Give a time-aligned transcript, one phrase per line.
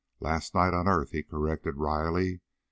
[0.19, 2.41] Last night on earth, he corrected wryly.